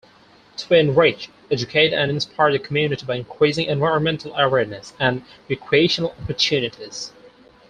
[0.57, 7.11] To enrich, educate and inspire the community by increasing environmental awareness and recreational opportunities.